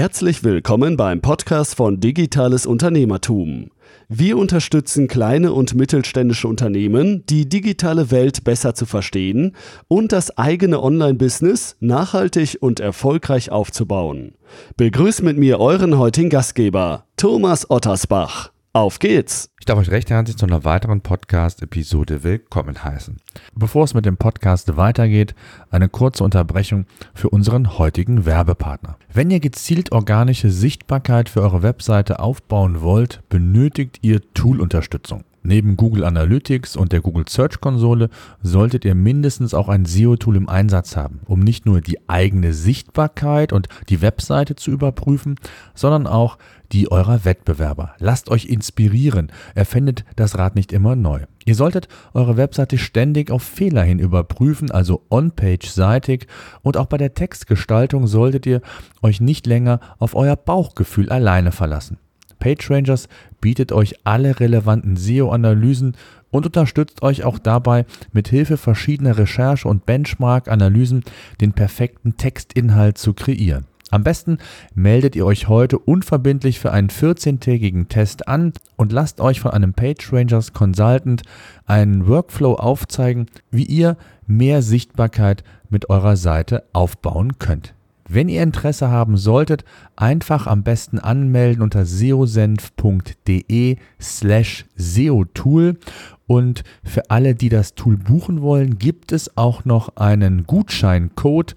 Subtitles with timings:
[0.00, 3.70] Herzlich willkommen beim Podcast von Digitales Unternehmertum.
[4.08, 9.54] Wir unterstützen kleine und mittelständische Unternehmen, die digitale Welt besser zu verstehen
[9.88, 14.36] und das eigene Online-Business nachhaltig und erfolgreich aufzubauen.
[14.78, 18.52] Begrüßt mit mir euren heutigen Gastgeber, Thomas Ottersbach.
[18.72, 19.50] Auf geht's!
[19.58, 23.16] Ich darf euch recht herzlich zu einer weiteren Podcast-Episode willkommen heißen.
[23.52, 25.34] Bevor es mit dem Podcast weitergeht,
[25.70, 28.96] eine kurze Unterbrechung für unseren heutigen Werbepartner.
[29.12, 35.24] Wenn ihr gezielt organische Sichtbarkeit für eure Webseite aufbauen wollt, benötigt ihr Tool-Unterstützung.
[35.42, 38.10] Neben Google Analytics und der Google Search Konsole
[38.42, 43.52] solltet ihr mindestens auch ein SEO-Tool im Einsatz haben, um nicht nur die eigene Sichtbarkeit
[43.52, 45.36] und die Webseite zu überprüfen,
[45.74, 46.36] sondern auch
[46.72, 47.94] die eurer Wettbewerber.
[47.98, 51.22] Lasst euch inspirieren, erfindet das Rad nicht immer neu.
[51.46, 56.26] Ihr solltet eure Webseite ständig auf Fehler hin überprüfen, also on-page-seitig
[56.60, 58.60] und auch bei der Textgestaltung solltet ihr
[59.00, 61.96] euch nicht länger auf euer Bauchgefühl alleine verlassen.
[62.40, 63.08] PageRangers
[63.40, 65.96] bietet euch alle relevanten SEO-Analysen
[66.30, 71.04] und unterstützt euch auch dabei, mit Hilfe verschiedener Recherche- und Benchmark-Analysen
[71.40, 73.66] den perfekten Textinhalt zu kreieren.
[73.92, 74.38] Am besten
[74.74, 79.74] meldet ihr euch heute unverbindlich für einen 14-tägigen Test an und lasst euch von einem
[79.74, 81.22] PageRangers Consultant
[81.66, 83.96] einen Workflow aufzeigen, wie ihr
[84.28, 87.74] mehr Sichtbarkeit mit eurer Seite aufbauen könnt.
[88.12, 95.78] Wenn ihr Interesse haben solltet, einfach am besten anmelden unter seosenf.de slash seotool.
[96.26, 101.54] Und für alle, die das Tool buchen wollen, gibt es auch noch einen Gutscheincode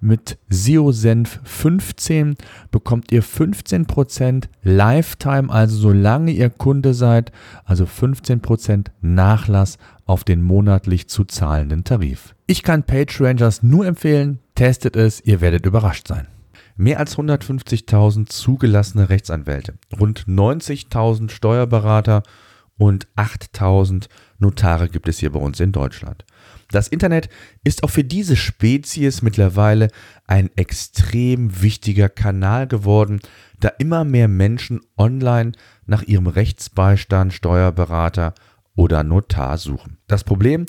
[0.00, 2.36] mit SEOsenf15
[2.70, 7.30] bekommt ihr 15% Lifetime, also solange ihr Kunde seid,
[7.64, 9.76] also 15% Nachlass
[10.06, 12.34] auf den monatlich zu zahlenden Tarif.
[12.46, 16.26] Ich kann PageRangers nur empfehlen, testet es, ihr werdet überrascht sein.
[16.76, 22.22] Mehr als 150.000 zugelassene Rechtsanwälte, rund 90.000 Steuerberater
[22.76, 26.26] und 8.000 Notare gibt es hier bei uns in Deutschland.
[26.70, 27.30] Das Internet
[27.64, 29.88] ist auch für diese Spezies mittlerweile
[30.26, 33.20] ein extrem wichtiger Kanal geworden,
[33.60, 35.52] da immer mehr Menschen online
[35.86, 38.34] nach ihrem Rechtsbeistand, Steuerberater
[38.74, 39.96] oder Notar suchen.
[40.06, 40.66] Das Problem,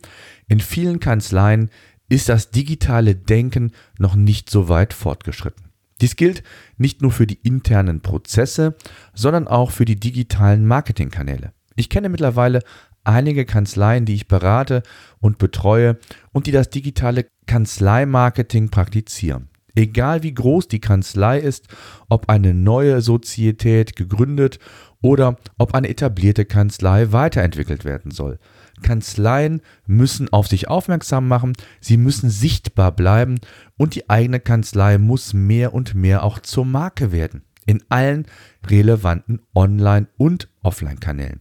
[0.48, 1.70] in vielen Kanzleien
[2.12, 5.70] ist das digitale Denken noch nicht so weit fortgeschritten.
[6.02, 6.44] Dies gilt
[6.76, 8.76] nicht nur für die internen Prozesse,
[9.14, 11.54] sondern auch für die digitalen Marketingkanäle.
[11.78, 12.64] Ich kenne mittlerweile
[13.06, 14.84] einige Kanzleien, die ich berate
[15.22, 16.00] und betreue
[16.34, 19.48] und die das digitale Kanzleimarketing praktizieren.
[19.76, 21.68] Egal wie groß die Kanzlei ist,
[22.10, 24.60] ob eine neue Sozietät gegründet
[25.02, 28.40] oder ob eine etablierte Kanzlei weiterentwickelt werden soll.
[28.82, 33.40] Kanzleien müssen auf sich aufmerksam machen, sie müssen sichtbar bleiben
[33.78, 38.26] und die eigene Kanzlei muss mehr und mehr auch zur Marke werden in allen
[38.66, 41.40] relevanten Online- und Offline-Kanälen.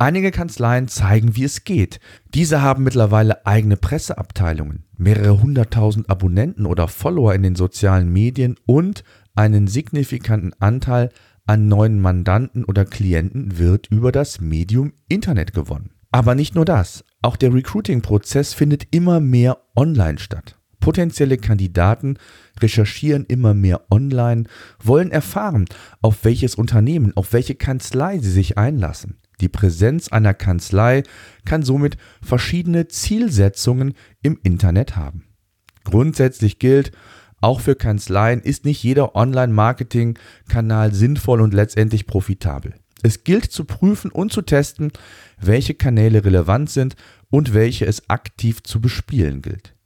[0.00, 1.98] Einige Kanzleien zeigen, wie es geht.
[2.32, 9.02] Diese haben mittlerweile eigene Presseabteilungen, mehrere hunderttausend Abonnenten oder Follower in den sozialen Medien und
[9.34, 11.10] einen signifikanten Anteil
[11.46, 15.90] an neuen Mandanten oder Klienten wird über das Medium Internet gewonnen.
[16.12, 20.56] Aber nicht nur das, auch der Recruiting-Prozess findet immer mehr online statt.
[20.78, 22.18] Potenzielle Kandidaten
[22.60, 24.44] recherchieren immer mehr online,
[24.80, 25.64] wollen erfahren,
[26.02, 29.16] auf welches Unternehmen, auf welche Kanzlei sie sich einlassen.
[29.40, 31.02] Die Präsenz einer Kanzlei
[31.44, 35.24] kann somit verschiedene Zielsetzungen im Internet haben.
[35.84, 36.92] Grundsätzlich gilt,
[37.40, 42.74] auch für Kanzleien ist nicht jeder Online-Marketing-Kanal sinnvoll und letztendlich profitabel.
[43.02, 44.90] Es gilt zu prüfen und zu testen,
[45.40, 46.96] welche Kanäle relevant sind
[47.30, 49.76] und welche es aktiv zu bespielen gilt.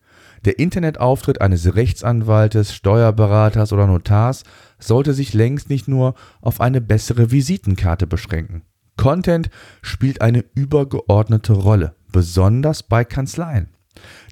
[0.47, 4.43] Der Internetauftritt eines Rechtsanwaltes, Steuerberaters oder Notars
[4.79, 8.63] sollte sich längst nicht nur auf eine bessere Visitenkarte beschränken.
[8.97, 9.51] Content
[9.83, 13.69] spielt eine übergeordnete Rolle, besonders bei Kanzleien.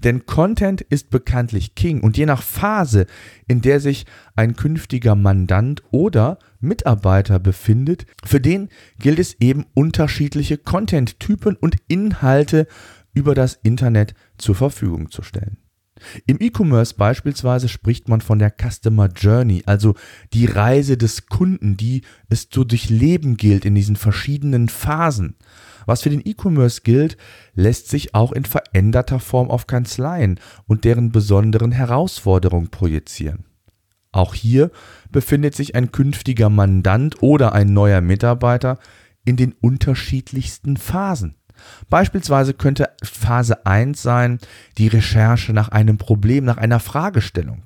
[0.04, 3.06] Denn Content ist bekanntlich King und je nach Phase,
[3.47, 8.68] in der sich ein künftiger Mandant oder Mitarbeiter befindet, für den
[8.98, 12.66] gilt es eben unterschiedliche Content-Typen und Inhalte
[13.12, 15.59] über das Internet zur Verfügung zu stellen.
[16.26, 19.94] Im E-Commerce beispielsweise spricht man von der Customer Journey, also
[20.32, 25.36] die Reise des Kunden, die es zu durchleben gilt in diesen verschiedenen Phasen.
[25.86, 27.16] Was für den E-Commerce gilt,
[27.54, 33.44] lässt sich auch in veränderter Form auf Kanzleien und deren besonderen Herausforderungen projizieren.
[34.12, 34.70] Auch hier
[35.10, 38.78] befindet sich ein künftiger Mandant oder ein neuer Mitarbeiter
[39.24, 41.36] in den unterschiedlichsten Phasen.
[41.89, 44.39] Beispielsweise könnte Phase 1 sein
[44.78, 47.62] die Recherche nach einem Problem, nach einer Fragestellung.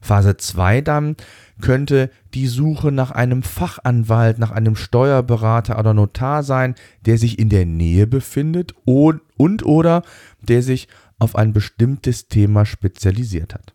[0.00, 1.16] Phase 2 dann
[1.60, 6.74] könnte die Suche nach einem Fachanwalt, nach einem Steuerberater oder Notar sein,
[7.06, 10.02] der sich in der Nähe befindet und, und oder
[10.42, 10.88] der sich
[11.18, 13.74] auf ein bestimmtes Thema spezialisiert hat.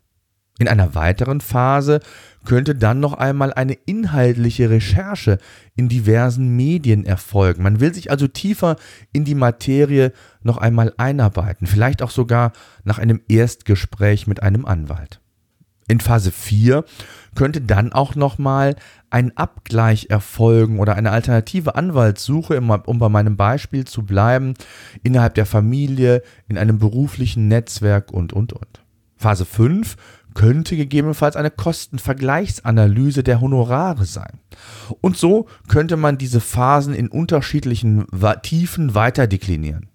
[0.60, 2.00] In einer weiteren Phase
[2.44, 5.38] könnte dann noch einmal eine inhaltliche Recherche
[5.74, 7.62] in diversen Medien erfolgen.
[7.62, 8.76] Man will sich also tiefer
[9.10, 10.12] in die Materie
[10.42, 12.52] noch einmal einarbeiten, vielleicht auch sogar
[12.84, 15.22] nach einem Erstgespräch mit einem Anwalt.
[15.88, 16.84] In Phase 4
[17.34, 18.76] könnte dann auch nochmal
[19.08, 24.52] ein Abgleich erfolgen oder eine alternative Anwaltssuche, um bei meinem Beispiel zu bleiben,
[25.02, 28.82] innerhalb der Familie, in einem beruflichen Netzwerk und, und, und.
[29.20, 29.96] Phase 5
[30.34, 34.40] könnte gegebenenfalls eine Kostenvergleichsanalyse der Honorare sein.
[35.00, 38.06] Und so könnte man diese Phasen in unterschiedlichen
[38.42, 39.88] Tiefen weiter deklinieren.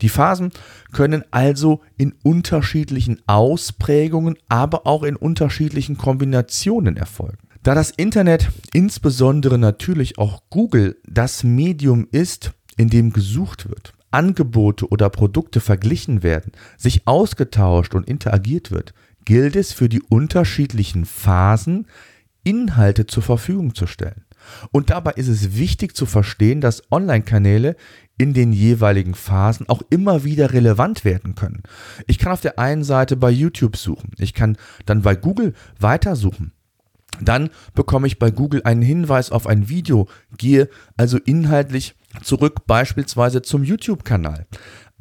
[0.00, 0.50] Die Phasen
[0.92, 7.38] können also in unterschiedlichen Ausprägungen, aber auch in unterschiedlichen Kombinationen erfolgen.
[7.62, 14.88] Da das Internet, insbesondere natürlich auch Google, das Medium ist, in dem gesucht wird, Angebote
[14.88, 21.86] oder Produkte verglichen werden, sich ausgetauscht und interagiert wird, gilt es für die unterschiedlichen Phasen
[22.44, 24.24] Inhalte zur Verfügung zu stellen.
[24.72, 27.76] Und dabei ist es wichtig zu verstehen, dass Online-Kanäle
[28.18, 31.62] in den jeweiligen Phasen auch immer wieder relevant werden können.
[32.06, 36.52] Ich kann auf der einen Seite bei YouTube suchen, ich kann dann bei Google weitersuchen.
[37.20, 40.08] Dann bekomme ich bei Google einen Hinweis auf ein Video,
[40.38, 44.46] gehe also inhaltlich zurück beispielsweise zum YouTube-Kanal.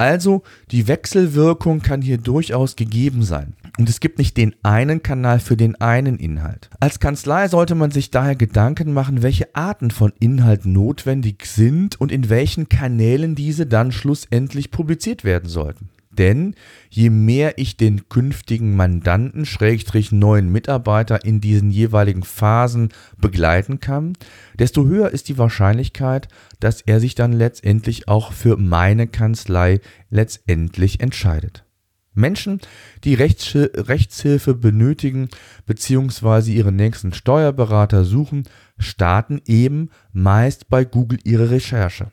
[0.01, 3.53] Also die Wechselwirkung kann hier durchaus gegeben sein.
[3.77, 6.71] Und es gibt nicht den einen Kanal für den einen Inhalt.
[6.79, 12.11] Als Kanzlei sollte man sich daher Gedanken machen, welche Arten von Inhalt notwendig sind und
[12.11, 15.89] in welchen Kanälen diese dann schlussendlich publiziert werden sollten.
[16.11, 16.55] Denn
[16.89, 24.13] je mehr ich den künftigen Mandanten, Schrägstrich neuen Mitarbeiter in diesen jeweiligen Phasen begleiten kann,
[24.59, 26.27] desto höher ist die Wahrscheinlichkeit,
[26.59, 29.79] dass er sich dann letztendlich auch für meine Kanzlei
[30.09, 31.63] letztendlich entscheidet.
[32.13, 32.59] Menschen,
[33.05, 35.29] die Rechts Rechtshilfe benötigen
[35.65, 36.51] bzw.
[36.51, 38.43] ihren nächsten Steuerberater suchen,
[38.77, 42.11] starten eben meist bei Google ihre Recherche.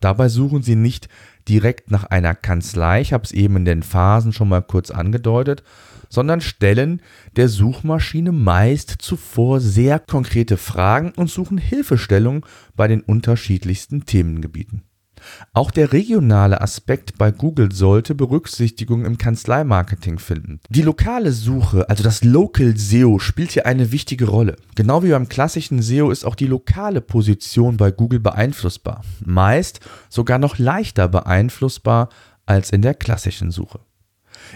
[0.00, 1.08] Dabei suchen sie nicht
[1.48, 5.62] direkt nach einer Kanzlei, ich habe es eben in den Phasen schon mal kurz angedeutet,
[6.08, 7.02] sondern stellen
[7.36, 12.46] der Suchmaschine meist zuvor sehr konkrete Fragen und suchen Hilfestellung
[12.76, 14.87] bei den unterschiedlichsten Themengebieten.
[15.52, 20.60] Auch der regionale Aspekt bei Google sollte Berücksichtigung im Kanzleimarketing finden.
[20.68, 24.56] Die lokale Suche, also das Local SEO, spielt hier eine wichtige Rolle.
[24.74, 29.02] Genau wie beim klassischen SEO ist auch die lokale Position bei Google beeinflussbar.
[29.24, 32.08] Meist sogar noch leichter beeinflussbar
[32.46, 33.80] als in der klassischen Suche.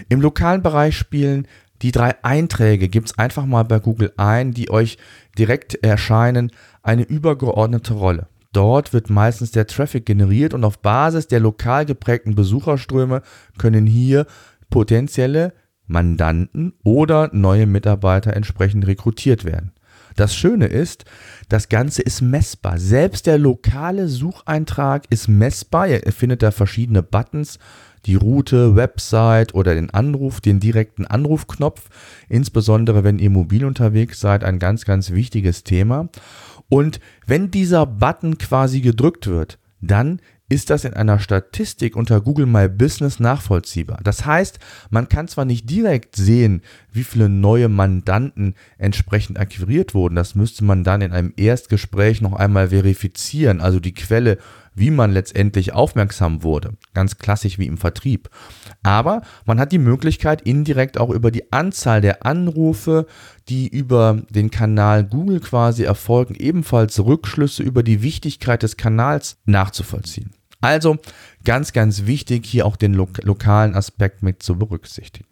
[0.09, 1.47] Im lokalen Bereich spielen
[1.81, 4.97] die drei Einträge, gibt es einfach mal bei Google ein, die euch
[5.37, 6.51] direkt erscheinen,
[6.81, 8.27] eine übergeordnete Rolle.
[8.53, 13.21] Dort wird meistens der Traffic generiert und auf Basis der lokal geprägten Besucherströme
[13.57, 14.25] können hier
[14.69, 15.53] potenzielle
[15.87, 19.73] Mandanten oder neue Mitarbeiter entsprechend rekrutiert werden.
[20.15, 21.05] Das Schöne ist,
[21.49, 22.77] das Ganze ist messbar.
[22.77, 25.87] Selbst der lokale Sucheintrag ist messbar.
[25.87, 27.57] Ihr findet da verschiedene Buttons,
[28.05, 31.89] die Route, Website oder den Anruf, den direkten Anrufknopf.
[32.29, 36.09] Insbesondere wenn ihr mobil unterwegs seid, ein ganz, ganz wichtiges Thema.
[36.73, 40.19] Und wenn dieser Button quasi gedrückt wird, dann
[40.49, 43.99] ist das in einer Statistik unter Google My Business nachvollziehbar.
[44.03, 44.57] Das heißt,
[44.89, 50.63] man kann zwar nicht direkt sehen, wie viele neue Mandanten entsprechend akquiriert wurden, das müsste
[50.63, 54.39] man dann in einem Erstgespräch noch einmal verifizieren, also die Quelle
[54.75, 56.73] wie man letztendlich aufmerksam wurde.
[56.93, 58.29] Ganz klassisch wie im Vertrieb.
[58.81, 63.05] Aber man hat die Möglichkeit, indirekt auch über die Anzahl der Anrufe,
[63.49, 70.31] die über den Kanal Google quasi erfolgen, ebenfalls Rückschlüsse über die Wichtigkeit des Kanals nachzuvollziehen.
[70.61, 70.97] Also
[71.43, 75.27] ganz, ganz wichtig, hier auch den lo lokalen Aspekt mit zu berücksichtigen.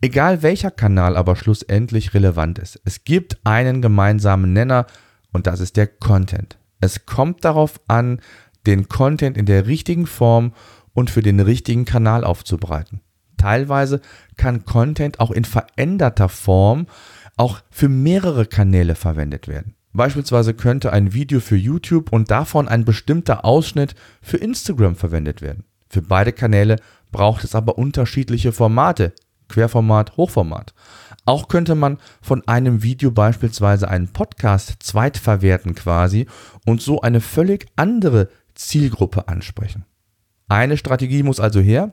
[0.00, 4.86] Egal welcher Kanal aber schlussendlich relevant ist, es gibt einen gemeinsamen Nenner
[5.32, 6.56] und das ist der Content.
[6.80, 8.20] Es kommt darauf an,
[8.66, 10.52] den Content in der richtigen Form
[10.94, 13.00] und für den richtigen Kanal aufzubereiten.
[13.36, 14.00] Teilweise
[14.36, 16.86] kann Content auch in veränderter Form
[17.36, 19.74] auch für mehrere Kanäle verwendet werden.
[19.92, 25.64] Beispielsweise könnte ein Video für YouTube und davon ein bestimmter Ausschnitt für Instagram verwendet werden.
[25.88, 26.76] Für beide Kanäle
[27.12, 29.12] braucht es aber unterschiedliche Formate,
[29.48, 30.74] Querformat, Hochformat.
[31.26, 36.26] Auch könnte man von einem Video beispielsweise einen Podcast zweitverwerten quasi
[36.66, 39.84] und so eine völlig andere Zielgruppe ansprechen.
[40.48, 41.92] Eine Strategie muss also her.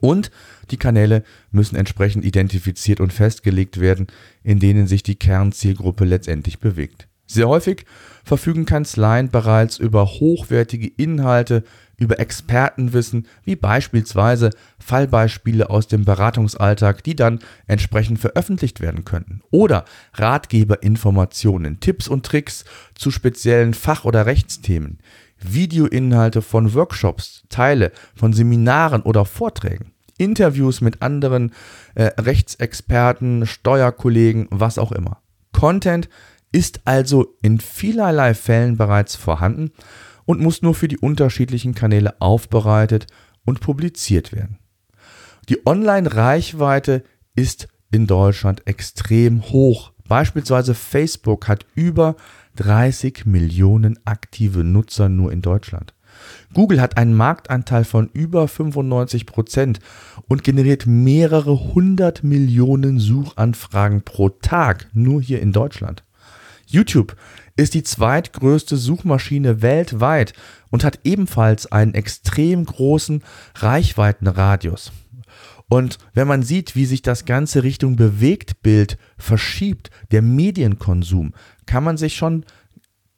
[0.00, 0.30] Und
[0.70, 4.06] die Kanäle müssen entsprechend identifiziert und festgelegt werden,
[4.42, 7.08] in denen sich die Kernzielgruppe letztendlich bewegt.
[7.26, 7.86] Sehr häufig
[8.22, 11.64] verfügen Kanzleien bereits über hochwertige Inhalte,
[11.96, 19.42] über Expertenwissen, wie beispielsweise Fallbeispiele aus dem Beratungsalltag, die dann entsprechend veröffentlicht werden könnten.
[19.50, 22.64] Oder Ratgeberinformationen, Tipps und Tricks
[22.94, 24.98] zu speziellen Fach- oder Rechtsthemen,
[25.38, 29.92] Videoinhalte von Workshops, Teile von Seminaren oder Vorträgen.
[30.16, 31.52] Interviews mit anderen
[31.94, 35.20] äh, Rechtsexperten, Steuerkollegen, was auch immer.
[35.52, 36.08] Content
[36.52, 39.72] ist also in vielerlei Fällen bereits vorhanden
[40.24, 43.06] und muss nur für die unterschiedlichen Kanäle aufbereitet
[43.44, 44.58] und publiziert werden.
[45.48, 47.02] Die Online-Reichweite
[47.34, 49.92] ist in Deutschland extrem hoch.
[50.06, 52.16] Beispielsweise Facebook hat über
[52.56, 55.94] 30 Millionen aktive Nutzer nur in Deutschland.
[56.52, 59.80] Google hat einen Marktanteil von über 95 Prozent
[60.28, 66.04] und generiert mehrere hundert Millionen Suchanfragen pro Tag nur hier in Deutschland.
[66.66, 67.16] YouTube
[67.56, 70.32] ist die zweitgrößte Suchmaschine weltweit
[70.70, 73.22] und hat ebenfalls einen extrem großen
[73.56, 74.92] Reichweitenradius.
[75.68, 81.32] Und wenn man sieht, wie sich das Ganze Richtung Bewegtbild verschiebt, der Medienkonsum,
[81.66, 82.44] kann man sich schon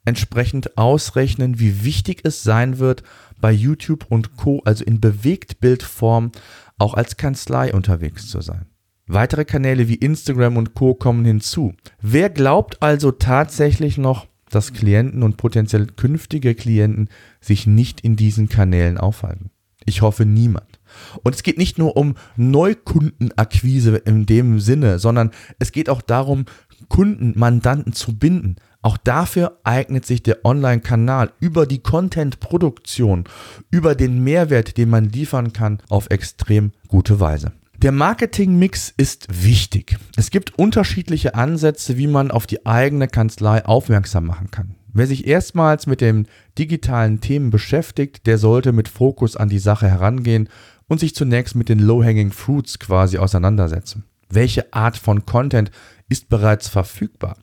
[0.05, 3.03] entsprechend ausrechnen, wie wichtig es sein wird,
[3.41, 6.33] bei YouTube und Co, also in Bewegtbildform,
[6.79, 8.67] auch als Kanzlei unterwegs zu sein.
[9.07, 11.75] Weitere Kanäle wie Instagram und Co kommen hinzu.
[12.01, 17.09] Wer glaubt also tatsächlich noch, dass Klienten und potenziell künftige Klienten
[17.41, 19.51] sich nicht in diesen Kanälen aufhalten?
[19.85, 20.76] Ich hoffe niemand.
[21.23, 26.45] Und es geht nicht nur um Neukundenakquise in dem Sinne, sondern es geht auch darum,
[26.89, 33.25] Kunden, Mandanten zu binden, auch dafür eignet sich der Online-Kanal über die Content-Produktion,
[33.71, 37.53] über den Mehrwert, den man liefern kann, auf extrem gute Weise.
[37.79, 39.99] Der Marketing-Mix ist wichtig.
[40.17, 44.77] Es gibt unterschiedliche Ansätze, wie man auf die eigene Kanzlei aufmerksam machen kann.
[44.95, 46.27] Wer sich erstmals mit den
[46.57, 50.49] digitalen Themen beschäftigt, der sollte mit Fokus an die Sache herangehen
[50.89, 54.05] und sich zunächst mit den Low-Hanging Fruits quasi auseinandersetzen.
[54.29, 55.71] Welche Art von Content
[56.09, 57.37] ist bereits verfügbar.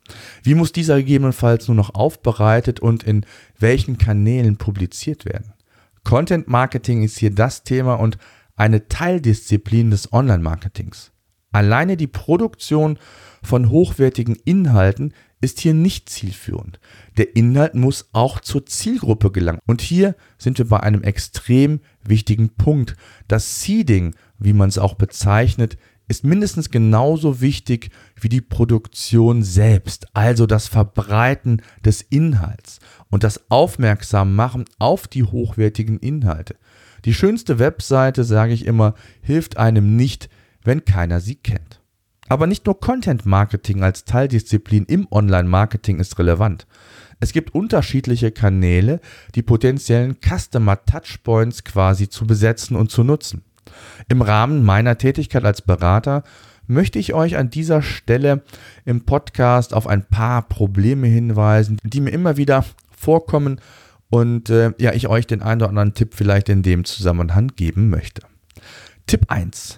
[0.44, 3.26] Wie muss dieser gegebenenfalls nur noch aufbereitet und in
[3.60, 5.54] welchen Kanälen publiziert werden?
[6.04, 8.18] Content Marketing ist hier das Thema und
[8.56, 11.12] eine Teildisziplin des Online-Marketings.
[11.52, 12.98] Alleine die Produktion
[13.42, 16.80] von hochwertigen Inhalten ist hier nicht zielführend.
[17.18, 19.60] Der Inhalt muss auch zur Zielgruppe gelangen.
[19.68, 22.96] Und hier sind wir bei einem extrem wichtigen Punkt.
[23.28, 30.08] Das Seeding, wie man es auch bezeichnet, ist mindestens genauso wichtig wie die Produktion selbst,
[30.14, 36.56] also das Verbreiten des Inhalts und das Aufmerksammachen auf die hochwertigen Inhalte.
[37.06, 40.30] Die schönste Webseite, sage ich immer, hilft einem nicht,
[40.64, 41.83] wenn keiner sie kennt.
[42.30, 46.66] Aber nicht nur Content Marketing als Teildisziplin im Online-Marketing ist relevant.
[47.20, 49.00] Es gibt unterschiedliche Kanäle,
[49.36, 53.44] die potenziellen Customer Touchpoints quasi zu besetzen und zu nutzen.
[54.10, 56.24] Im Rahmen meiner Tätigkeit als Berater
[56.68, 58.44] möchte ich euch an dieser Stelle
[58.86, 62.66] im Podcast auf ein paar Probleme hinweisen, die mir immer wieder
[62.96, 63.60] vorkommen
[64.10, 67.90] und äh, ja, ich euch den einen oder anderen Tipp vielleicht in dem Zusammenhang geben
[67.90, 68.22] möchte.
[69.08, 69.78] Tipp 1.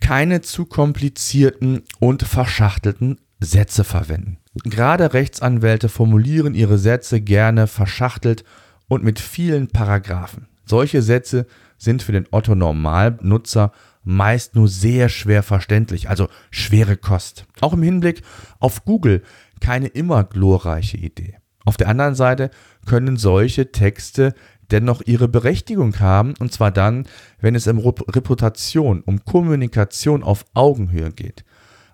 [0.00, 4.38] Keine zu komplizierten und verschachtelten Sätze verwenden.
[4.64, 8.44] Gerade Rechtsanwälte formulieren ihre Sätze gerne verschachtelt
[8.88, 10.48] und mit vielen Paragraphen.
[10.64, 17.46] Solche Sätze sind für den Otto Normalnutzer meist nur sehr schwer verständlich, also schwere Kost.
[17.60, 18.22] Auch im Hinblick
[18.58, 19.22] auf Google
[19.60, 21.36] keine immer glorreiche Idee.
[21.64, 22.50] Auf der anderen Seite
[22.86, 24.34] können solche Texte
[24.70, 27.06] dennoch ihre Berechtigung haben, und zwar dann,
[27.40, 31.44] wenn es um Reputation, um Kommunikation auf Augenhöhe geht.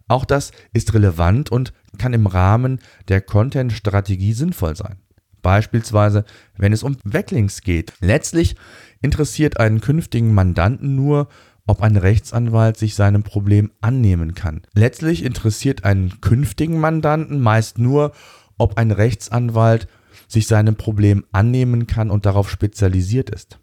[0.08, 4.96] Auch das ist relevant und kann im Rahmen der Content-Strategie sinnvoll sein.
[5.40, 6.24] Beispielsweise,
[6.56, 7.92] wenn es um Backlinks geht.
[8.00, 8.56] Letztlich
[9.02, 11.28] interessiert einen künftigen Mandanten nur,
[11.66, 14.62] ob ein Rechtsanwalt sich seinem Problem annehmen kann.
[14.74, 18.12] Letztlich interessiert einen künftigen Mandanten meist nur,
[18.58, 19.86] ob ein Rechtsanwalt
[20.34, 23.58] sich seinem Problem annehmen kann und darauf spezialisiert ist.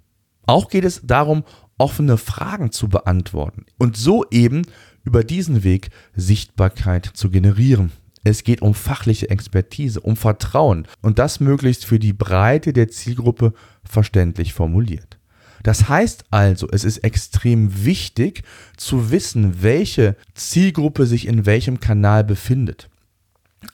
[0.47, 1.43] Auch geht es darum,
[1.77, 4.63] offene Fragen zu beantworten und so eben
[5.03, 7.91] über diesen Weg Sichtbarkeit zu generieren.
[8.23, 13.53] Es geht um fachliche Expertise, um Vertrauen und das möglichst für die Breite der Zielgruppe
[13.83, 15.17] verständlich formuliert.
[15.63, 18.43] Das heißt also, es ist extrem wichtig
[18.77, 22.89] zu wissen, welche Zielgruppe sich in welchem Kanal befindet.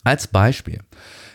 [0.04, 0.80] Als Beispiel,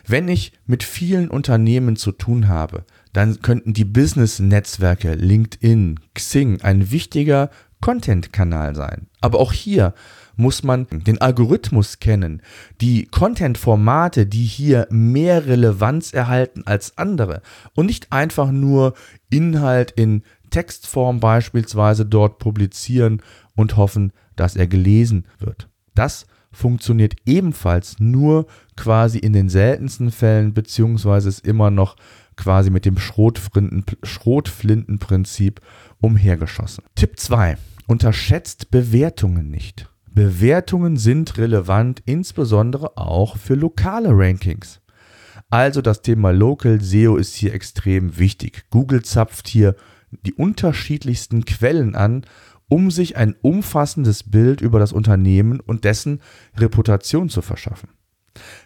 [0.07, 6.91] wenn ich mit vielen Unternehmen zu tun habe, dann könnten die Business-Netzwerke LinkedIn, Xing ein
[6.91, 9.09] wichtiger Content-Kanal sein.
[9.21, 9.95] Aber auch hier
[10.37, 12.43] muss man den Algorithmus kennen,
[12.81, 17.43] die Content-Formate, die hier mehr Relevanz erhalten als andere
[17.75, 18.95] und nicht einfach nur
[19.31, 23.23] Inhalt in Textform beispielsweise dort publizieren
[23.57, 25.69] und hoffen, dass er gelesen wird.
[25.95, 31.97] Das funktioniert ebenfalls nur quasi in den seltensten Fällen, beziehungsweise ist immer noch
[32.37, 35.61] quasi mit dem Schrotflintenprinzip
[36.01, 36.85] umhergeschossen.
[36.95, 37.57] Tipp 2.
[37.87, 39.89] Unterschätzt Bewertungen nicht.
[40.15, 44.81] Bewertungen sind relevant, insbesondere auch für lokale Rankings.
[45.51, 48.65] Also das Thema Local SEO ist hier extrem wichtig.
[48.71, 49.75] Google zapft hier
[50.25, 52.25] die unterschiedlichsten Quellen an,
[52.69, 56.21] um sich ein umfassendes Bild über das Unternehmen und dessen
[56.57, 57.91] Reputation zu verschaffen.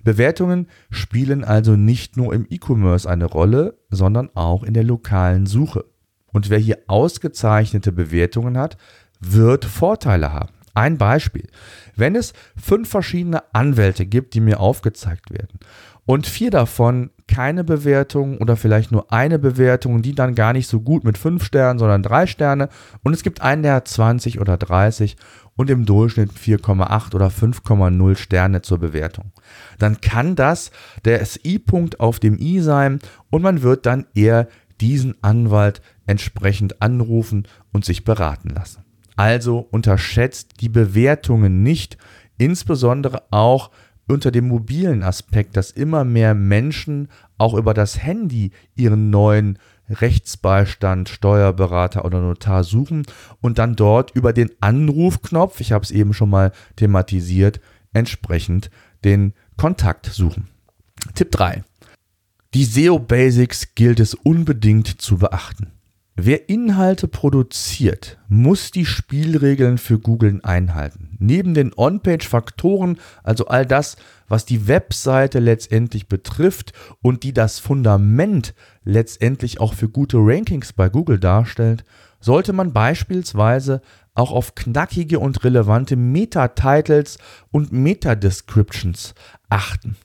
[0.05, 5.85] Bewertungen spielen also nicht nur im E-Commerce eine Rolle, sondern auch in der lokalen Suche.
[6.33, 8.77] Und wer hier ausgezeichnete Bewertungen hat,
[9.21, 10.53] wird Vorteile haben.
[10.75, 11.49] Ein Beispiel.
[11.97, 15.59] Wenn es fünf verschiedene Anwälte gibt, die mir aufgezeigt werden
[16.05, 20.81] und vier davon keine Bewertung oder vielleicht nur eine Bewertung, die dann gar nicht so
[20.81, 22.69] gut mit fünf Sternen, sondern drei Sterne
[23.03, 25.17] und es gibt einen, der hat 20 oder 30
[25.57, 29.33] und im Durchschnitt 4,8 oder 5,0 Sterne zur Bewertung.
[29.79, 30.71] Dann kann das
[31.05, 34.49] der SI-Punkt auf dem I sein und man wird dann eher
[34.81, 38.85] diesen Anwalt entsprechend anrufen und sich beraten lassen.
[39.17, 41.97] Also unterschätzt die Bewertungen nicht,
[42.39, 43.71] insbesondere auch
[44.09, 47.09] unter dem mobilen Aspekt, dass immer mehr Menschen
[47.39, 49.59] auch über das Handy ihren neuen
[49.89, 53.05] Rechtsbeistand, Steuerberater oder Notar suchen
[53.41, 57.61] und dann dort über den Anrufknopf, ich habe es eben schon mal thematisiert,
[57.93, 58.71] entsprechend
[59.05, 60.49] den Kontakt suchen.
[61.15, 61.63] Tipp 3.
[62.55, 65.73] Die SEO Basics gilt es unbedingt zu beachten.
[66.19, 71.15] Wer Inhalte produziert, muss die Spielregeln für Google einhalten.
[71.19, 73.97] Neben den On-Page-Faktoren, also all das,
[74.27, 80.89] was die Webseite letztendlich betrifft und die das Fundament letztendlich auch für gute Rankings bei
[80.89, 81.85] Google darstellt,
[82.19, 83.83] sollte man beispielsweise
[84.15, 87.19] auch auf knackige und relevante Meta-Titles
[87.51, 89.15] und Meta-Descriptions
[89.51, 89.97] achten.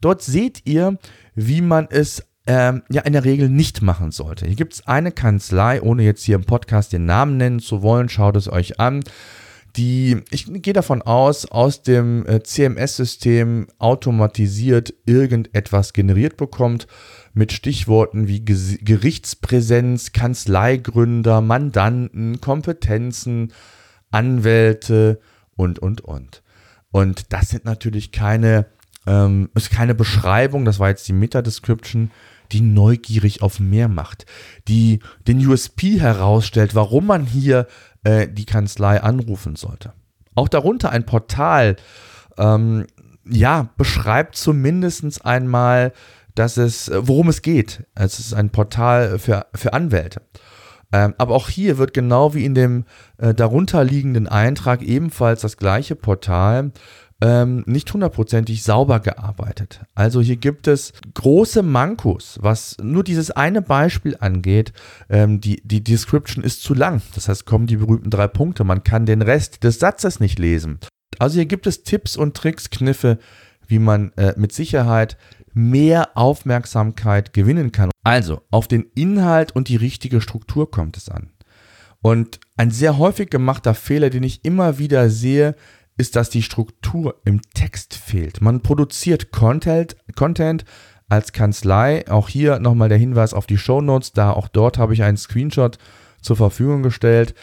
[0.00, 0.98] Dort seht ihr,
[1.34, 4.46] wie man es ähm, ja in der Regel nicht machen sollte.
[4.46, 8.08] Hier gibt es eine Kanzlei, ohne jetzt hier im Podcast den Namen nennen zu wollen,
[8.08, 9.04] schaut es euch an
[9.76, 16.86] die, ich gehe davon aus, aus dem äh, CMS-System automatisiert irgendetwas generiert bekommt
[17.32, 23.52] mit Stichworten wie Gerichtspräsenz, Kanzleigründer, Mandanten, Kompetenzen,
[24.10, 25.20] Anwälte
[25.56, 26.42] und, und, und.
[26.90, 28.66] Und das sind natürlich keine,
[29.06, 32.10] ähm, ist keine Beschreibung, das war jetzt die Meta-Description,
[32.52, 34.26] die neugierig auf mehr macht,
[34.68, 37.66] die den USP herausstellt, warum man hier
[38.04, 39.92] äh, die Kanzlei anrufen sollte.
[40.34, 41.76] Auch darunter ein Portal,
[42.38, 42.86] ähm,
[43.24, 45.92] ja, beschreibt zumindest einmal,
[46.34, 47.84] dass es, worum es geht.
[47.94, 50.22] Es ist ein Portal für, für Anwälte.
[50.92, 52.84] Ähm, aber auch hier wird genau wie in dem
[53.18, 56.72] äh, darunterliegenden Eintrag ebenfalls das gleiche Portal
[57.22, 59.80] ähm, nicht hundertprozentig sauber gearbeitet.
[59.94, 64.72] Also hier gibt es große Mankos, was nur dieses eine Beispiel angeht.
[65.08, 67.00] Ähm, die, die Description ist zu lang.
[67.14, 68.64] Das heißt, kommen die berühmten drei Punkte.
[68.64, 70.80] Man kann den Rest des Satzes nicht lesen.
[71.20, 73.18] Also hier gibt es Tipps und Tricks, Kniffe,
[73.68, 75.16] wie man äh, mit Sicherheit
[75.54, 77.90] mehr Aufmerksamkeit gewinnen kann.
[78.02, 81.30] Also auf den Inhalt und die richtige Struktur kommt es an.
[82.00, 85.54] Und ein sehr häufig gemachter Fehler, den ich immer wieder sehe,
[85.96, 88.40] ist, dass die Struktur im Text fehlt.
[88.40, 90.64] Man produziert Content, Content
[91.08, 92.08] als Kanzlei.
[92.08, 94.12] Auch hier nochmal der Hinweis auf die Show Notes.
[94.12, 95.78] Da auch dort habe ich einen Screenshot
[96.22, 97.34] zur Verfügung gestellt,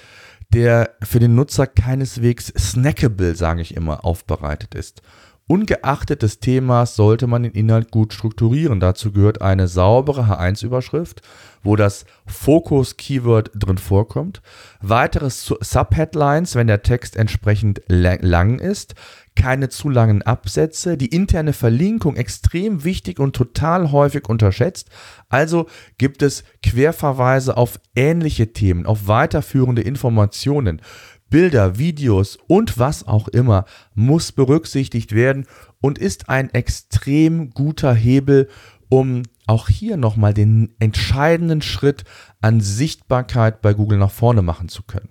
[0.51, 5.01] der für den Nutzer keineswegs snackable, sage ich immer, aufbereitet ist.
[5.47, 8.79] Ungeachtet des Themas sollte man den Inhalt gut strukturieren.
[8.79, 11.21] Dazu gehört eine saubere H1-Überschrift,
[11.63, 14.41] wo das Fokus-Keyword drin vorkommt.
[14.81, 18.95] Weitere Subheadlines, wenn der Text entsprechend lang ist.
[19.35, 20.97] Keine zu langen Absätze.
[20.97, 24.89] Die interne Verlinkung extrem wichtig und total häufig unterschätzt.
[25.29, 25.67] Also
[25.97, 30.81] gibt es Querverweise auf ähnliche Themen, auf weiterführende Informationen.
[31.29, 35.45] Bilder, Videos und was auch immer muss berücksichtigt werden
[35.79, 38.49] und ist ein extrem guter Hebel,
[38.89, 42.03] um auch hier nochmal den entscheidenden Schritt
[42.39, 45.09] an Sichtbarkeit bei Google nach vorne machen zu können.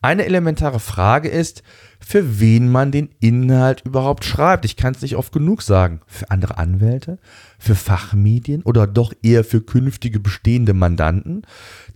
[0.00, 1.64] Eine elementare Frage ist,
[1.98, 4.64] für wen man den Inhalt überhaupt schreibt.
[4.64, 6.00] Ich kann es nicht oft genug sagen.
[6.06, 7.18] Für andere Anwälte?
[7.58, 8.62] Für Fachmedien?
[8.62, 11.42] Oder doch eher für künftige bestehende Mandanten,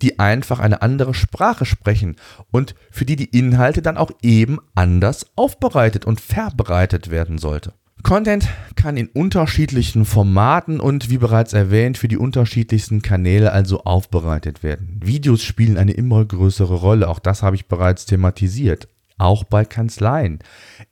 [0.02, 2.16] die einfach eine andere Sprache sprechen
[2.50, 7.74] und für die die Inhalte dann auch eben anders aufbereitet und verbreitet werden sollte.
[8.02, 14.62] Content kann in unterschiedlichen Formaten und wie bereits erwähnt für die unterschiedlichsten Kanäle also aufbereitet
[14.62, 15.00] werden.
[15.04, 20.38] Videos spielen eine immer größere Rolle, auch das habe ich bereits thematisiert, auch bei Kanzleien.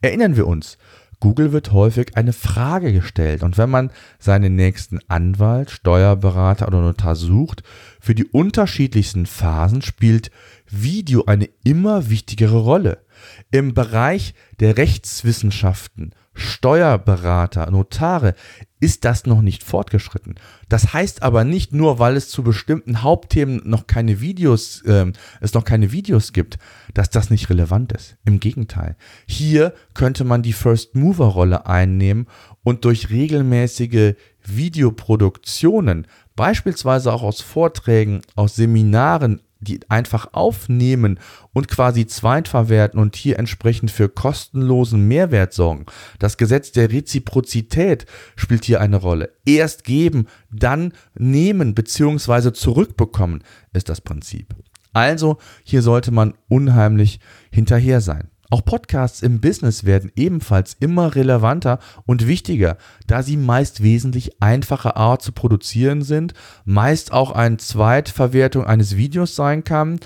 [0.01, 0.77] Erinnern wir uns,
[1.19, 7.15] Google wird häufig eine Frage gestellt und wenn man seinen nächsten Anwalt, Steuerberater oder Notar
[7.15, 7.63] sucht,
[7.99, 10.31] für die unterschiedlichsten Phasen spielt
[10.69, 13.03] Video eine immer wichtigere Rolle.
[13.51, 18.35] Im Bereich der Rechtswissenschaften Steuerberater, Notare
[18.79, 20.35] ist das noch nicht fortgeschritten.
[20.69, 25.53] Das heißt aber nicht nur, weil es zu bestimmten Hauptthemen noch keine Videos, äh, es
[25.53, 26.57] noch keine Videos gibt,
[26.93, 28.17] dass das nicht relevant ist.
[28.25, 28.95] Im Gegenteil.
[29.27, 32.27] Hier könnte man die First Mover Rolle einnehmen
[32.63, 41.19] und durch regelmäßige Videoproduktionen, beispielsweise auch aus Vorträgen, aus Seminaren, die einfach aufnehmen
[41.53, 45.85] und quasi zweitverwerten und hier entsprechend für kostenlosen Mehrwert sorgen.
[46.17, 49.33] Das Gesetz der Reziprozität spielt hier eine Rolle.
[49.45, 52.53] Erst geben, dann nehmen bzw.
[52.53, 53.43] zurückbekommen
[53.73, 54.55] ist das Prinzip.
[54.93, 57.19] Also hier sollte man unheimlich
[57.51, 58.29] hinterher sein.
[58.51, 64.97] Auch Podcasts im Business werden ebenfalls immer relevanter und wichtiger, da sie meist wesentlich einfacher
[64.97, 66.33] Art zu produzieren sind,
[66.65, 69.99] meist auch eine Zweitverwertung eines Videos sein kann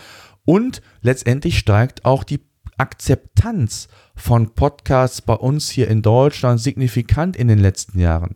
[0.44, 2.42] und letztendlich steigt auch die
[2.78, 8.36] Akzeptanz von Podcasts bei uns hier in Deutschland signifikant in den letzten Jahren.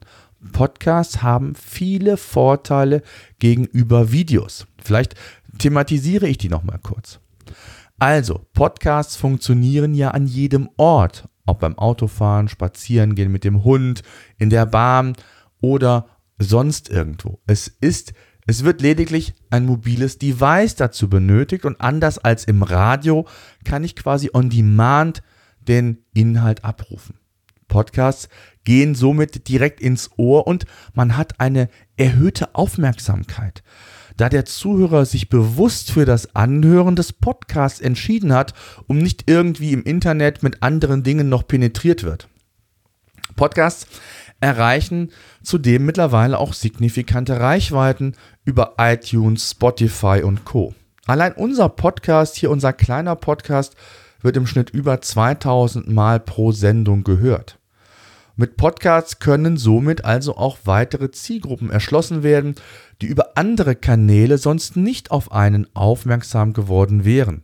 [0.54, 3.02] Podcasts haben viele Vorteile
[3.40, 4.68] gegenüber Videos.
[4.82, 5.16] Vielleicht
[5.58, 7.20] thematisiere ich die nochmal kurz.
[8.00, 14.04] Also, Podcasts funktionieren ja an jedem Ort, ob beim Autofahren, spazieren gehen mit dem Hund,
[14.38, 15.14] in der Bahn
[15.62, 16.08] oder
[16.38, 17.40] sonst irgendwo.
[17.48, 18.14] Es ist
[18.50, 23.28] es wird lediglich ein mobiles Device dazu benötigt und anders als im Radio
[23.66, 25.22] kann ich quasi on demand
[25.60, 27.20] den Inhalt abrufen.
[27.68, 28.30] Podcasts
[28.64, 33.64] gehen somit direkt ins Ohr und man hat eine erhöhte Aufmerksamkeit
[34.18, 38.54] da der Zuhörer sich bewusst für das Anhören des Podcasts entschieden hat
[38.88, 42.28] und nicht irgendwie im Internet mit anderen Dingen noch penetriert wird.
[43.36, 43.88] Podcasts
[44.40, 45.12] erreichen
[45.44, 50.74] zudem mittlerweile auch signifikante Reichweiten über iTunes, Spotify und Co.
[51.06, 53.76] Allein unser Podcast, hier unser kleiner Podcast,
[54.22, 57.57] wird im Schnitt über 2000 Mal pro Sendung gehört.
[58.40, 62.54] Mit Podcasts können somit also auch weitere Zielgruppen erschlossen werden,
[63.02, 67.42] die über andere Kanäle sonst nicht auf einen aufmerksam geworden wären.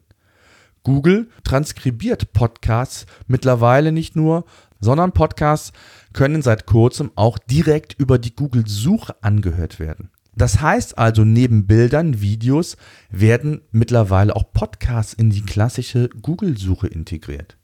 [0.84, 4.46] Google transkribiert Podcasts mittlerweile nicht nur,
[4.82, 5.72] sondern Podcasts
[6.14, 10.12] können seit kurzem auch direkt über die Google-Suche angehört werden.
[10.36, 12.78] Das heißt also, neben Bildern, Videos
[13.10, 17.58] werden mittlerweile auch Podcasts in die klassische Google-Suche integriert.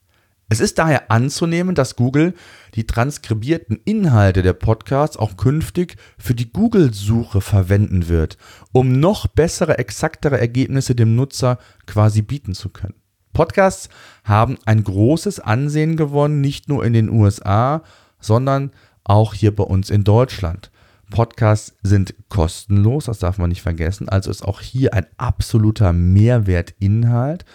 [0.51, 2.33] Es ist daher anzunehmen, dass Google
[2.73, 8.37] die transkribierten Inhalte der Podcasts auch künftig für die Google-Suche verwenden wird,
[8.71, 12.95] um noch bessere, exaktere Ergebnisse dem Nutzer quasi bieten zu können.
[13.31, 13.89] Podcasts
[14.23, 17.83] haben ein großes Ansehen gewonnen, nicht nur in den USA,
[18.19, 18.71] sondern
[19.03, 20.71] auch hier bei uns in Deutschland.
[21.11, 27.45] Podcasts sind kostenlos, das darf man nicht vergessen, also ist auch hier ein absoluter Mehrwertinhalt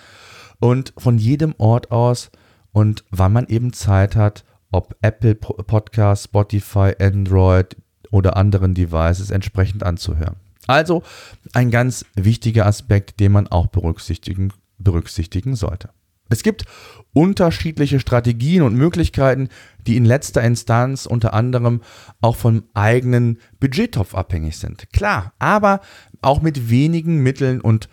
[0.61, 2.30] und von jedem Ort aus
[2.75, 7.77] und wann man eben Zeit hat, ob Apple Podcast, Spotify, Android
[8.11, 10.37] oder anderen Devices entsprechend anzuhören.
[10.67, 11.05] Also
[11.53, 15.91] ein ganz wichtiger Aspekt, den man auch berücksichtigen, berücksichtigen sollte.
[16.31, 16.65] Es gibt
[17.13, 19.51] unterschiedliche Strategien und Möglichkeiten,
[19.87, 21.81] die in letzter Instanz unter anderem
[22.21, 24.91] auch vom eigenen Budgettopf abhängig sind.
[24.93, 25.81] Klar, aber
[26.23, 27.89] auch mit wenigen Mitteln und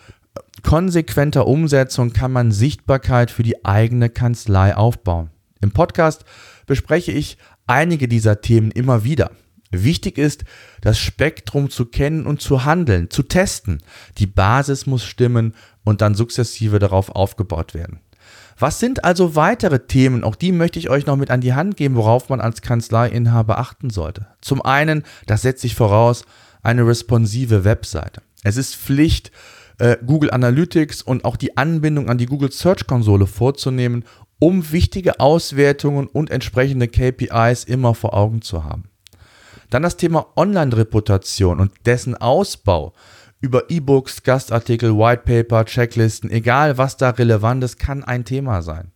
[0.63, 5.29] konsequenter Umsetzung kann man Sichtbarkeit für die eigene Kanzlei aufbauen.
[5.61, 6.25] Im Podcast
[6.65, 9.31] bespreche ich einige dieser Themen immer wieder.
[9.71, 10.43] Wichtig ist,
[10.81, 13.81] das Spektrum zu kennen und zu handeln, zu testen.
[14.17, 18.01] Die Basis muss stimmen und dann sukzessive darauf aufgebaut werden.
[18.59, 20.23] Was sind also weitere Themen?
[20.23, 23.57] Auch die möchte ich euch noch mit an die Hand geben, worauf man als Kanzleiinhaber
[23.57, 24.27] achten sollte.
[24.41, 26.25] Zum einen, das setzt sich voraus,
[26.61, 28.21] eine responsive Webseite.
[28.43, 29.31] Es ist Pflicht,
[29.79, 34.05] äh, Google Analytics und auch die Anbindung an die Google Search Konsole vorzunehmen,
[34.39, 38.85] um wichtige Auswertungen und entsprechende KPIs immer vor Augen zu haben.
[39.69, 42.93] Dann das Thema Online-Reputation und dessen Ausbau
[43.39, 48.91] über E-Books, Gastartikel, Whitepaper, Checklisten, egal was da relevant ist, kann ein Thema sein.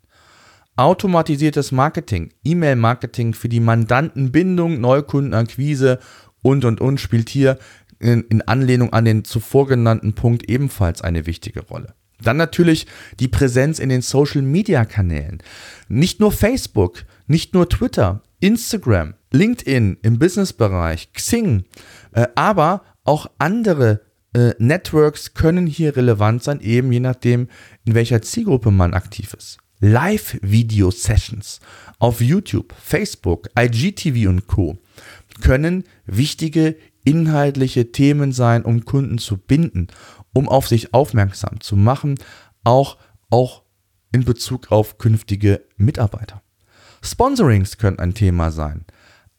[0.75, 5.99] Automatisiertes Marketing, E-Mail-Marketing für die Mandantenbindung, Neukundenakquise
[6.41, 7.57] und und und spielt hier
[7.99, 11.95] in, in Anlehnung an den zuvor genannten Punkt ebenfalls eine wichtige Rolle.
[12.21, 12.87] Dann natürlich
[13.19, 15.43] die Präsenz in den Social-Media-Kanälen.
[15.87, 21.65] Nicht nur Facebook, nicht nur Twitter, Instagram, LinkedIn im Businessbereich, Xing,
[22.13, 24.01] äh, aber auch andere
[24.33, 27.47] äh, Networks können hier relevant sein, eben je nachdem,
[27.85, 29.57] in welcher Zielgruppe man aktiv ist.
[29.79, 31.59] Live-Video-Sessions
[31.99, 34.77] auf YouTube, Facebook, IGTV und Co.
[35.41, 39.87] können wichtige inhaltliche Themen sein, um Kunden zu binden,
[40.33, 42.15] um auf sich aufmerksam zu machen,
[42.65, 42.97] auch,
[43.29, 43.63] auch
[44.11, 46.41] in Bezug auf künftige Mitarbeiter.
[47.01, 48.85] Sponsorings können ein Thema sein.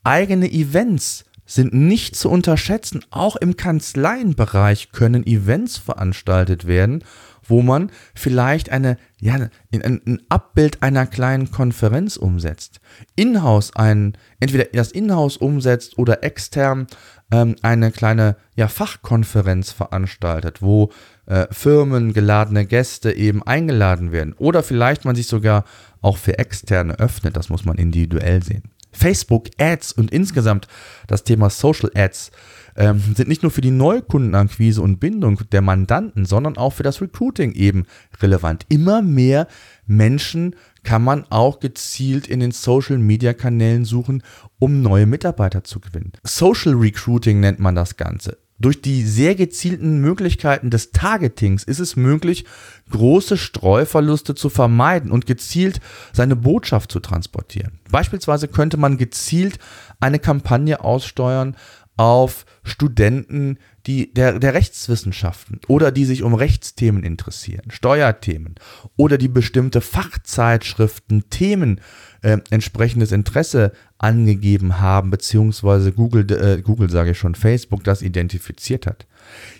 [0.05, 3.05] Eigene Events sind nicht zu unterschätzen.
[3.11, 7.05] Auch im Kanzleienbereich können Events veranstaltet werden,
[7.49, 9.35] wo man vielleicht eine, ja,
[9.73, 12.81] ein, Abbild einer kleinen Konferenz umsetzt.
[13.15, 16.87] Inhouse ein, entweder das Inhouse umsetzt oder extern
[17.31, 20.91] ähm, eine kleine ja, Fachkonferenz veranstaltet, wo
[21.27, 24.33] äh, Firmen, geladene Gäste eben eingeladen werden.
[24.35, 25.65] Oder vielleicht man sich sogar
[26.01, 28.63] auch für externe öffnet, das muss man individuell sehen.
[28.97, 30.69] Facebook Ads und insgesamt
[31.07, 32.33] das Thema Social Ads
[32.77, 37.01] ähm, sind nicht nur für die Neukundenakquise und Bindung der Mandanten, sondern auch für das
[37.01, 37.87] Recruiting eben
[38.21, 38.67] relevant.
[38.69, 39.49] Immer mehr
[39.87, 44.23] Menschen kann man auch gezielt in den Social Media Kanälen suchen,
[44.59, 46.13] um neue Mitarbeiter zu gewinnen.
[46.23, 48.39] Social Recruiting nennt man das Ganze.
[48.59, 52.47] Durch die sehr gezielten Möglichkeiten des Targetings ist es möglich,
[52.91, 55.81] große Streuverluste zu vermeiden und gezielt
[56.13, 57.81] seine Botschaft zu transportieren.
[57.91, 59.59] Beispielsweise könnte man gezielt
[60.01, 61.57] eine Kampagne aussteuern
[61.99, 68.57] auf Studenten die, der, der Rechtswissenschaften oder die sich um Rechtsthemen interessieren, Steuerthemen
[68.97, 71.81] oder die bestimmte Fachzeitschriften, Themen
[72.23, 78.87] äh, entsprechendes Interesse angegeben haben, beziehungsweise Google, äh, Google sage ich schon, Facebook das identifiziert
[78.87, 79.07] hat.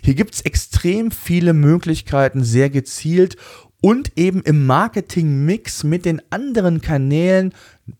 [0.03, 3.37] Hier gibt es extrem viele Möglichkeiten, sehr gezielt
[3.81, 7.53] und eben im Marketing-Mix mit den anderen Kanälen,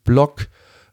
[0.04, 0.48] Blog,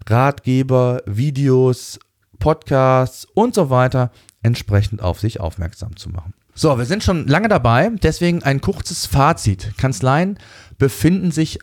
[0.06, 1.98] Ratgeber, Videos,
[2.38, 4.12] Podcasts und so weiter
[4.44, 6.34] entsprechend auf sich aufmerksam zu machen.
[6.54, 9.72] So, wir sind schon lange dabei, deswegen ein kurzes Fazit.
[9.76, 10.38] Kanzleien
[10.78, 11.58] befinden sich